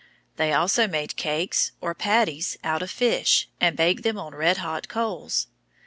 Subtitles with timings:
[0.37, 4.87] They also made cakes, or patties, out of fish, and baked them on red hot
[4.87, 5.45] coals.